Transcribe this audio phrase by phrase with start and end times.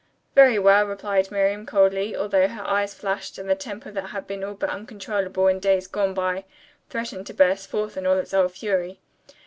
[0.33, 4.43] "Very well," replied Miriam coldly, although her eyes flashed and the temper that had been
[4.43, 6.43] all but uncontrollable in days gone by
[6.89, 8.99] threatened to burst forth in all its old fury.